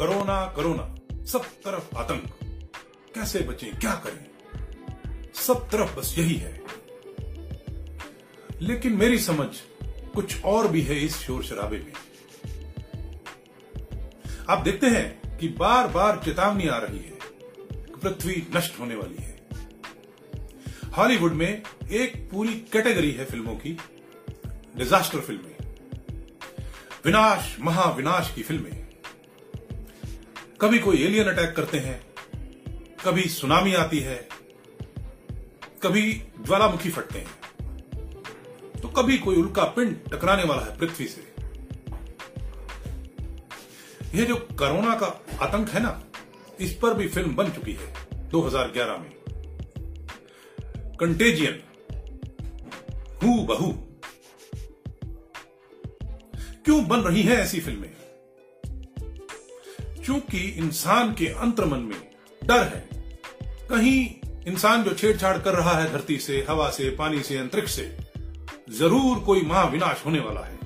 Corona 0.00 0.46
corona, 0.46 0.96
सब 1.24 1.42
तरफ़ 1.42 1.96
आतंक। 1.96 2.30
कैसे 3.14 3.40
बचें, 3.40 3.78
क्या 3.78 3.94
करें? 3.94 4.26
सब 5.34 5.70
तरफ़ 5.70 5.96
बस 5.96 6.14
यही 6.18 6.34
है। 6.34 6.62
लेकिन 8.60 8.92
मेरी 8.92 9.18
समझ 9.18 9.46
कुछ 10.14 10.44
और 10.44 10.68
भी 10.68 10.82
है 10.82 11.04
इस 11.04 11.16
शोर 11.16 11.44
शराबे 11.44 11.78
में। 11.78 11.92
आप 14.50 14.58
देखते 14.58 14.86
हैं 14.86 15.38
कि 15.38 15.48
बार 15.48 15.88
बार 15.88 16.22
चेतावनी 16.24 16.68
आ 16.68 16.78
रही 16.78 16.98
है 16.98 17.18
पृथ्वी 17.90 18.46
नष्ट 18.56 18.80
होने 18.80 18.94
वाली 18.94 19.22
है। 19.22 19.46
हॉलीवुड 20.96 21.32
में 21.32 21.62
एक 21.90 22.30
पूरी 22.30 22.54
कैटेगरी 22.54 23.12
है 23.12 23.24
फ़िल्मों 23.24 23.54
की, 23.54 23.78
डिजास्टर 24.76 25.20
फ़िल्में। 25.20 25.56
विनाश, 27.04 27.56
महाविनाश 27.60 28.32
की 28.34 28.42
फ़िल्में। 28.42 28.79
कभी 30.60 30.78
कोई 30.78 31.02
एलियन 31.04 31.26
अटैक 31.26 31.54
करते 31.56 31.78
हैं, 31.78 32.00
कभी 33.04 33.22
सुनामी 33.30 33.74
आती 33.74 33.98
है, 33.98 34.16
कभी 35.82 36.12
ज्वालामुखी 36.40 36.90
फटते 36.90 37.18
हैं 37.18 37.38
तो 38.82 38.88
कभी 38.90 39.16
कोई 39.18 39.36
उल्का 39.36 39.64
पिंड 39.76 39.96
टकराने 40.08 40.44
वाला 40.44 40.62
है 40.62 40.76
पृथ्वी 40.78 41.06
से। 41.06 41.22
यह 44.14 44.24
जो 44.24 44.36
कोरोना 44.58 44.94
का 44.94 45.06
आतंक 45.40 45.70
है 45.70 45.82
ना, 45.82 46.02
इस 46.60 46.72
पर 46.74 46.94
भी 46.94 47.08
फ़िल्म 47.08 47.34
बन 47.36 47.50
चुकी 47.50 47.72
है 47.72 48.28
2011 48.30 48.98
में। 48.98 49.10
कंटेजियन 51.00 51.60
हु 53.22 53.34
बहु 53.46 53.72
क्यों 56.64 56.86
बन 56.88 57.00
रही 57.00 57.22
हैं 57.22 57.36
ऐसी 57.38 57.60
फ़िल्में? 57.60 57.90
क्योंकि 60.04 60.38
इंसान 60.38 61.14
के 61.14 61.26
अंतर्मन 61.26 61.78
में 61.78 62.10
डर 62.44 62.62
है। 62.62 62.88
कहीं 63.42 64.14
इंसान 64.46 64.84
जो 64.84 64.94
छेड़छाड़ 64.94 65.38
कर 65.38 65.54
रहा 65.54 65.78
है 65.78 65.92
धरती 65.92 66.18
से, 66.18 66.46
हवा 66.48 66.70
से, 66.70 66.90
पानी 66.90 67.22
से, 67.22 67.36
अंतरिक्ष 67.36 67.72
से, 67.72 67.96
ज़रूर 68.70 69.18
कोई 69.18 69.42
महाविनाश 69.42 70.02
होने 70.06 70.20
वाला 70.20 70.40
है। 70.40 70.58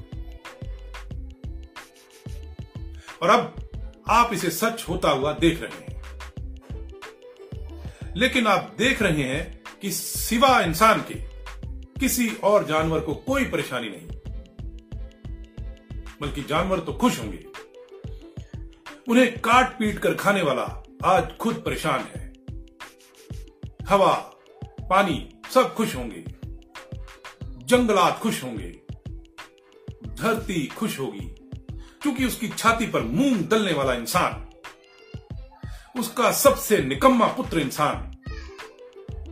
और 3.23 3.29
अब 3.31 3.69
आप 4.09 4.31
इसे 4.33 4.51
सच 4.51 4.87
होता 4.89 5.11
हुआ 5.11 5.33
देख 5.33 5.63
रहे 5.63 5.73
हैं। 5.73 5.95
लेकिन 8.17 8.47
आप 8.47 8.75
देख 8.79 9.03
रहे 9.03 9.23
हैं 9.23 9.61
कि 9.83 9.91
सिवा 9.91 10.61
इंसान 10.61 11.01
के 11.01 11.15
किसी 12.01 12.29
और 12.29 12.67
जानवर 12.67 13.01
को 13.01 13.15
कोई 13.15 13.45
परेशानी 13.45 13.89
नहीं। 13.89 14.09
बल्कि 16.21 16.43
जानवर 16.43 16.81
तो 16.81 16.93
खुश 16.93 17.19
होंगे। 17.19 17.54
उन्हें 19.09 19.41
काट 19.41 19.79
पीट 19.79 19.99
कर 19.99 20.15
खाने 20.15 20.43
वाला 20.43 20.63
आज 21.05 21.37
खुद 21.37 21.63
परेशान 21.67 22.01
है। 22.01 22.33
हवा, 23.89 24.15
पानी, 24.81 25.29
सब 25.55 25.75
खुश 25.75 25.95
होंगे। 25.97 26.25
जंगलात 27.65 28.19
खुश 28.19 28.43
होंगे। 28.45 28.71
धरती 30.07 30.67
खुश 30.67 30.99
होगी, 31.01 31.27
क्योंकि 32.03 32.25
उसकी 32.25 32.49
छाती 32.49 32.87
पर 32.87 33.01
मूंग 33.01 33.37
दलने 33.49 33.73
वाला 33.73 33.95
इंसान। 33.95 34.47
उसका 36.01 36.33
सबसे 36.33 36.79
निकम्मा 36.79 37.27
पुत्र 37.27 37.59
इंसान, 37.59 38.11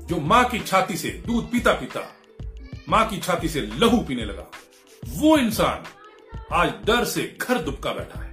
जो 0.06 0.20
माँ 0.20 0.44
की 0.44 0.60
छाती 0.60 0.96
से 0.96 1.10
दूध 1.26 1.50
पीता 1.50 1.72
पीता, 1.72 2.00
माँ 2.88 3.08
की 3.08 3.18
छाती 3.18 3.48
से 3.48 3.60
लहू 3.60 4.00
पीने 4.00 4.24
लगा, 4.24 4.50
वो 5.08 5.36
इंसान 5.38 5.84
आज 6.52 6.72
डर 6.84 7.04
से 7.04 7.36
घर 7.42 7.58
दुबका 7.58 7.92
बैठा 7.92 8.20
है। 8.20 8.31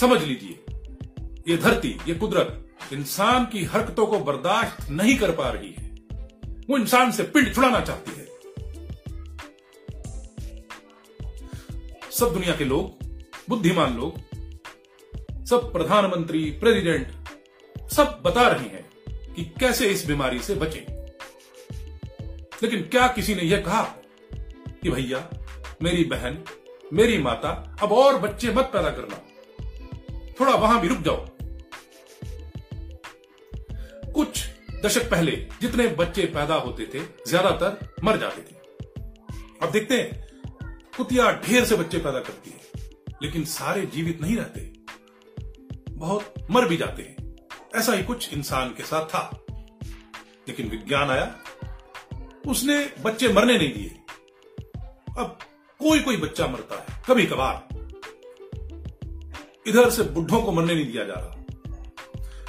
समझ 0.00 0.24
लीजिए, 0.24 0.64
ये 1.48 1.56
धरती, 1.56 1.98
ये 2.08 2.14
कुदरत 2.14 2.68
इंसान 2.92 3.44
की 3.44 3.64
हरकतों 3.64 4.06
को 4.06 4.18
बर्दाश्त 4.18 4.90
नहीं 4.90 5.18
कर 5.18 5.30
पा 5.30 5.50
रही 5.50 5.74
है। 5.78 5.88
वो 6.70 6.78
इंसान 6.78 7.12
से 7.12 7.22
पिंड 7.22 7.54
छुड़ाना 7.54 7.80
चाहती 7.80 8.10
है। 8.10 8.26
सब 12.10 12.32
दुनिया 12.32 12.56
के 12.56 12.64
लोग, 12.64 13.06
बुद्धिमान 13.48 13.96
लोग, 13.96 14.18
सब 15.46 15.72
प्रधानमंत्री, 15.72 16.50
प्रेसिडेंट, 16.50 17.08
सब 17.90 18.22
बता 18.24 18.48
रहे 18.48 18.68
हैं 18.68 18.90
कि 19.34 19.44
कैसे 19.44 19.88
इस 19.88 20.06
बीमारी 20.06 20.38
से 20.38 20.54
बचें। 20.54 20.98
लेकिन 22.62 22.82
क्या 22.82 23.08
किसी 23.08 23.34
ने 23.34 23.42
यह 23.42 23.60
कहा 23.60 23.82
कि 24.82 24.90
भैया, 24.90 25.30
मेरी 25.82 26.04
बहन, 26.04 26.44
मेरी 26.92 27.18
माता, 27.18 27.76
अब 27.82 27.92
और 27.92 28.18
बच्चे 28.18 28.52
मत 28.52 28.64
पैदा 28.64 28.90
करना। 28.90 29.27
थोड़ा 30.40 30.54
वहाँ 30.54 30.80
भी 30.80 30.88
रुक 30.88 30.98
जाओ। 30.98 31.26
कुछ 34.12 34.44
दशक 34.84 35.10
पहले 35.10 35.32
जितने 35.60 35.86
बच्चे 35.88 36.22
पैदा 36.22 36.54
होते 36.54 36.86
थे, 36.94 37.00
ज़्यादातर 37.28 37.94
मर 38.04 38.18
जाते 38.18 38.42
थे। 38.42 38.56
अब 39.62 39.70
देखते 39.70 39.94
हैं, 39.94 40.26
कुतिया 40.96 41.30
ढेर 41.32 41.64
से 41.64 41.76
बच्चे 41.76 41.98
पैदा 41.98 42.20
करती 42.20 42.50
है, 42.50 42.60
लेकिन 43.22 43.44
सारे 43.44 43.86
जीवित 43.86 44.20
नहीं 44.20 44.36
रहते। 44.36 44.60
बहुत 45.90 46.34
मर 46.50 46.68
भी 46.68 46.76
जाते 46.76 47.02
हैं। 47.02 47.16
ऐसा 47.74 47.92
ही 47.92 48.02
कुछ 48.02 48.32
इंसान 48.32 48.68
के 48.68 48.82
साथ 48.82 49.06
था। 49.06 49.44
लेकिन 50.48 50.68
विज्ञान 50.68 51.10
आया, 51.10 51.34
उसने 52.46 52.92
बच्चे 53.02 53.28
मरने 53.28 53.58
नहीं 53.58 53.72
दिए। 53.72 53.88
अब 55.18 55.38
कोई 55.80 56.00
कोई 56.00 56.16
बच्चा 56.16 56.46
मरता 56.46 56.78
है 56.78 57.02
कभी 57.08 57.26
कभार 57.26 57.67
इधर 59.68 59.90
से 59.90 60.02
बुढ़ों 60.02 60.42
को 60.42 60.52
मरने 60.52 60.74
नहीं 60.74 60.86
दिया 60.86 61.04
जा 61.04 61.14
रहा। 61.14 61.34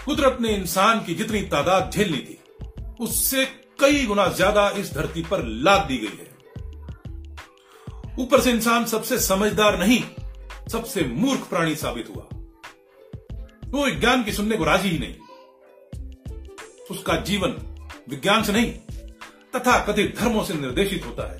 कुदरत 0.06 0.38
ने 0.42 0.50
इंसान 0.50 1.00
की 1.00 1.16
जितनी 1.16 1.42
तादाद 1.42 1.92
झेल 1.94 2.12
ली 2.12 2.18
थी, 2.18 2.40
उससे 3.00 3.46
कई 3.80 4.06
गुना 4.06 4.28
ज़्यादा 4.28 4.70
इस 4.70 4.94
धरती 4.94 5.22
पर 5.22 5.44
लाद 5.46 5.86
दी 5.88 5.98
गई 5.98 6.18
है। 6.18 6.28
ऊपर 8.20 8.42
से 8.42 8.52
इंसान 8.52 8.86
सबसे 8.86 9.20
समझदार 9.20 9.80
नहीं, 9.80 10.04
सबसे 10.72 11.04
मूर्ख 11.04 11.40
प्राणी 11.40 11.76
साबित 11.76 12.10
हुआ। 12.16 12.28
वो 13.70 13.86
विज्ञान 13.86 14.24
की 14.24 14.32
सुनने 14.32 14.58
को 14.58 14.64
राज़ी 14.64 14.90
ही 14.90 15.00
नहीं। 15.00 15.16
उसका 16.92 17.16
जीवन 17.16 17.56
विज्ञान 18.10 18.44
से 18.44 18.54
नहीं, 18.54 18.72
तथा 19.56 19.80
कथित 19.80 20.20
धर्मों 20.20 20.44
से 20.44 20.54
निर्देशित 20.54 21.06
होता 21.06 21.32
है। 21.34 21.40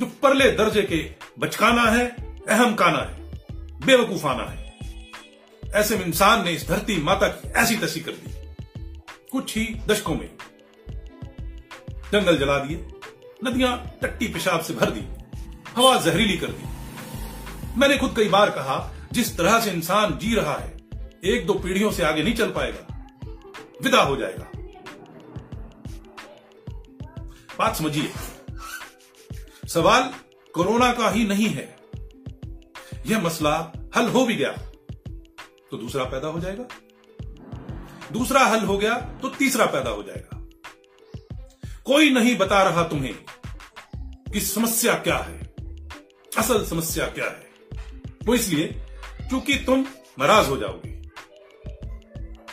जो 0.00 0.06
परले 0.22 0.50
दर्जे 0.52 0.82
के 0.82 1.10
बचकाना 1.38 1.82
है, 1.82 2.06
अहम 2.48 2.74
काना 2.74 2.98
है, 2.98 3.22
बेवकूफाना 3.86 4.44
है। 4.44 4.63
ऐसे 5.74 5.96
में 5.96 6.04
इंसान 6.06 6.44
ने 6.44 6.52
इस 6.52 6.66
धरती 6.68 6.96
माता 7.02 7.28
की 7.28 7.48
ऐसी 7.48 7.76
तसी 7.76 8.00
कर 8.00 8.12
दी। 8.12 8.32
कुछ 9.32 9.56
ही 9.56 9.64
दशकों 9.86 10.14
में 10.14 10.28
जंगल 12.12 12.38
जला 12.38 12.58
दिए, 12.58 12.76
नदियाँ 13.44 13.98
टट्टी 14.02 14.26
पेशाब 14.28 14.60
से 14.60 14.74
भर 14.74 14.90
दी, 14.90 15.00
हवा 15.76 15.96
जहरीली 16.00 16.36
कर 16.38 16.46
दी। 16.46 17.78
मैंने 17.80 17.96
खुद 17.98 18.14
कई 18.16 18.28
बार 18.28 18.50
कहा, 18.50 18.76
जिस 19.12 19.36
तरह 19.36 19.60
से 19.60 19.70
इंसान 19.70 20.18
जी 20.18 20.34
रहा 20.34 20.56
है, 20.56 20.72
एक 21.24 21.46
दो 21.46 21.54
पीढ़ियों 21.54 21.90
से 21.92 22.02
आगे 22.02 22.22
नहीं 22.22 22.34
चल 22.34 22.50
पाएगा, 22.50 22.86
विदा 23.82 24.02
हो 24.02 24.16
जाएगा। 24.16 24.50
बात 27.58 27.76
समझिए, 27.76 28.12
सवाल 29.68 30.10
कोरोना 30.54 30.92
का 30.92 31.10
ही 31.10 31.24
नहीं 31.24 31.48
है। 31.48 31.76
यह 33.06 33.22
मसला 33.22 33.72
हल 33.96 34.08
हो 34.08 34.24
भी 34.26 34.34
गया। 34.34 34.54
तो 35.70 35.76
दूसरा 35.76 36.04
पैदा 36.04 36.28
हो 36.28 36.40
जाएगा। 36.40 36.64
दूसरा 38.12 38.40
हल 38.40 38.64
हो 38.64 38.78
गया 38.78 38.94
तो 39.22 39.28
तीसरा 39.28 39.66
पैदा 39.66 39.90
हो 39.90 40.02
जाएगा। 40.02 40.48
कोई 41.84 42.10
नहीं 42.10 42.36
बता 42.36 42.62
रहा 42.62 42.82
तुम्हें 42.82 43.14
कि 44.32 44.40
समस्या 44.40 44.94
क्या 44.94 45.16
है। 45.16 45.54
असल 46.38 46.66
समस्या 46.66 47.06
क्या 47.06 47.24
है। 47.24 47.50
वो 48.24 48.34
इसलिए 48.34 48.66
क्योंकि 49.28 49.54
तुम 49.54 49.86
नाराज़ 50.18 50.48
हो 50.48 50.56
जाओगे। 50.56 51.02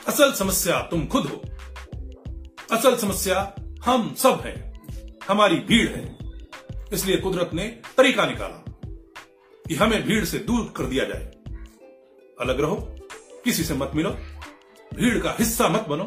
असल 0.07 0.33
समस्या 0.33 0.81
तुम 0.81 1.07
खुद 1.07 1.25
हो। 1.25 1.41
असल 2.77 2.97
समस्या 2.97 3.55
हम 3.85 4.15
सब 4.15 4.41
हैं। 4.45 4.71
हमारी 5.27 5.55
भीड़ 5.55 5.91
है। 5.91 6.17
इसलिए 6.93 7.17
कुदरत 7.17 7.49
ने 7.53 7.81
तरीका 7.97 8.25
निकाला 8.25 8.63
कि 9.67 9.75
हमें 9.75 10.03
भीड़ 10.03 10.25
से 10.25 10.39
दूर 10.39 10.73
कर 10.75 10.83
दिया 10.83 11.05
जाए। 11.05 11.25
अलग 12.41 12.61
रहो। 12.61 13.00
किसी 13.43 13.63
से 13.63 13.73
मत 13.73 13.91
मिलो। 13.95 14.09
भीड़ 14.93 15.19
का 15.19 15.35
हिस्सा 15.39 15.67
मत 15.67 15.81
बनो। 15.81 16.03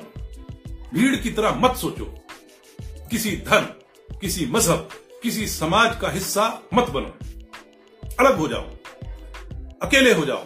भीड़ 0.95 1.17
की 1.17 1.31
तरह 1.31 1.51
मत 1.51 1.77
सोचो। 1.77 2.19
किसी 2.83 3.37
धर्म, 3.37 3.65
किसी 4.19 4.47
मज़हब, 4.47 4.89
किसी 5.23 5.47
समाज 5.47 6.01
का 6.01 6.11
हिस्सा 6.11 6.63
मत 6.75 6.85
बनो। 6.85 7.19
अलग 8.21 8.39
हो 8.39 8.49
जाओ। 8.49 8.71
अकेले 9.83 10.15
हो 10.15 10.25
जाओ। 10.25 10.45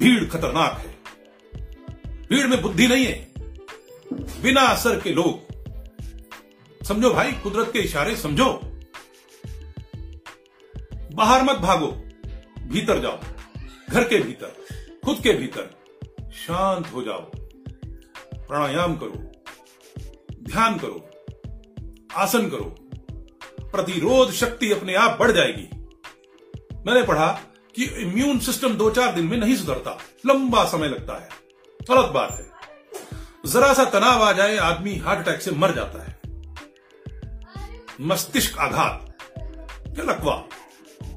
भीड़ 0.00 0.24
खतरनाक 0.24 0.78
है। 0.78 0.98
भीड़ 2.30 2.46
में 2.46 2.62
बुद्धि 2.62 2.86
नहीं 2.86 3.06
है। 3.06 3.32
बिना 4.42 4.60
असर 4.60 5.00
के 5.00 5.10
लोग। 5.10 5.50
समझो 6.84 7.10
भाई, 7.10 7.32
कुदरत 7.32 7.70
के 7.72 7.78
इशारे 7.78 8.16
समझो। 8.16 8.60
बाहर 11.12 11.42
मत 11.42 11.56
भागो। 11.56 11.86
भीतर 12.58 13.00
जाओ। 13.00 13.20
घर 13.90 14.08
के 14.08 14.18
भीतर। 14.18 14.79
खुद 15.04 15.18
के 15.22 15.32
भीतर 15.32 15.70
शांत 16.32 16.86
हो 16.94 17.02
जाओ। 17.02 17.30
प्राणायाम 18.36 18.96
करो, 18.96 19.32
ध्यान 20.42 20.78
करो, 20.78 21.10
आसन 22.16 22.50
करो। 22.50 22.76
प्रतिरोध 23.70 24.32
शक्ति 24.32 24.72
अपने 24.72 24.94
आप 24.94 25.16
बढ़ 25.20 25.32
जाएगी। 25.32 25.68
मैंने 26.86 27.02
पढ़ा 27.02 27.40
कि 27.76 27.84
इम्यून 27.84 28.38
सिस्टम 28.38 28.74
दो 28.74 28.90
चार 28.90 29.14
दिन 29.14 29.24
में 29.24 29.38
नहीं 29.38 29.56
सुधरता, 29.56 29.98
लंबा 30.26 30.64
समय 30.64 30.88
लगता 30.88 31.22
है। 31.22 31.28
गलत 31.90 32.10
बात 32.10 32.32
है। 32.32 32.50
जरा 33.46 33.72
सा 33.74 33.84
तनाव 33.84 34.22
आ 34.22 34.32
जाए, 34.32 34.56
आदमी 34.56 34.96
हार्ट 34.96 35.28
अटैक 35.28 35.42
से 35.42 35.50
मर 35.50 35.74
जाता 35.74 36.02
है। 36.02 36.20
मस्तिष्क 38.00 38.58
आघात 38.58 39.06
लकवा 39.98 40.44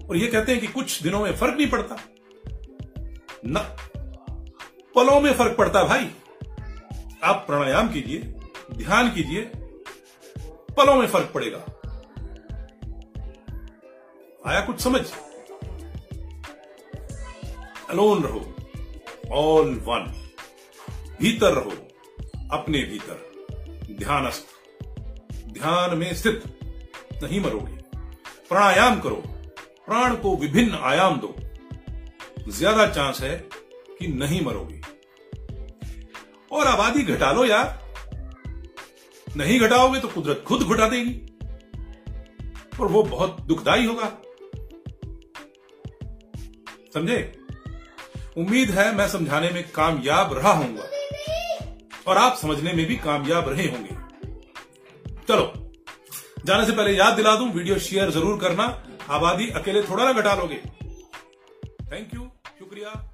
और 0.09 0.18
ये 0.18 0.27
कहते 0.27 0.51
हैं 0.51 0.62
कि 0.62 0.68
कुछ 0.68 1.01
दिनों 1.03 1.19
में 1.19 1.35
फ़र्क 1.35 1.57
नहीं 1.57 1.69
पड़ता। 1.69 1.95
न, 3.45 3.78
पलों 4.95 5.22
में 5.22 5.34
फ़र्क 5.34 5.57
पड़ता 5.57 5.80
है 5.80 5.88
भाई। 5.88 6.12
आप 7.24 7.44
प्राणायाम 7.48 7.88
कीजिए, 7.88 8.19
ध्यान 8.74 9.13
कीजिए, 9.13 9.42
पलों 10.78 10.95
में 10.95 11.07
फ़र्क 11.07 11.31
पड़ेगा। 11.34 11.57
आया 14.48 14.62
कुछ 14.62 14.80
समझ? 14.81 15.12
अलोन 17.90 18.24
रहो 18.24 18.56
ऑल 19.31 19.75
वन 19.75 20.30
भीतर 21.22 21.54
रहो, 21.54 21.72
अपने 22.51 22.84
भीतर। 22.84 23.34
ध्यानस्थ। 24.00 24.45
ध्यान 25.48 25.98
में 25.98 26.16
स्थित, 26.16 26.60
नहीं 27.24 27.42
मरोगे। 27.42 27.78
प्राणायाम 28.50 29.00
करो, 29.00 29.24
प्राण 29.86 30.16
को 30.16 30.36
विभिन्न 30.36 30.75
आयाम 30.75 31.19
दो। 31.19 31.36
ज़्यादा 32.50 32.86
चांस 32.88 33.19
है 33.22 33.36
कि 34.00 34.07
नहीं 34.07 34.42
मरोगे। 34.45 34.81
और 36.51 36.68
आबादी 36.68 37.04
घटा 37.04 37.31
लो 37.31 37.45
यार। 37.45 37.81
नहीं 39.38 39.60
घटाओगे 39.60 40.00
तो 40.00 40.07
कुदरत 40.07 40.44
खुद 40.48 40.63
घटा 40.63 40.88
देगी। 40.90 41.13
और 42.80 42.88
वो 42.88 43.04
बहुत 43.04 43.42
दुखदाई 43.42 43.86
होगा। 43.86 44.12
समझे? 46.94 47.19
उम्मीद 48.38 48.69
है 48.69 48.95
मैं 48.95 49.07
समझाने 49.07 49.50
में 49.50 49.63
कामयाब 49.72 50.34
रहा 50.34 50.51
हूँगा 50.51 50.84
और 52.07 52.18
आप 52.18 52.38
समझने 52.38 52.74
में 52.74 52.86
भी 52.86 52.95
कामयाब 52.98 53.50
रहे 53.50 53.66
होंगे। 53.68 53.95
चलो, 55.28 55.51
जाने 56.45 56.66
से 56.66 56.72
पहले 56.72 56.92
याद 56.92 57.13
दिला 57.13 57.36
दूँ, 57.36 57.51
वीडियो 57.54 57.78
शेयर 57.80 58.10
ज़रूर 58.12 58.40
करना। 58.40 58.63
आबादी 59.10 59.50
अकेले 59.51 59.81
थोड़ा 59.81 60.06
ना 60.06 60.13
घटा 60.13 60.34
लोगे। 60.36 60.62
Thank 61.92 62.13
you 62.13 62.22
Hallelujah. 62.83 63.12